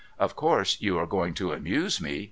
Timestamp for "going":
1.05-1.35